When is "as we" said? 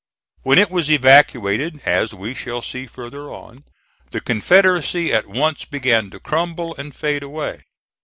1.85-2.33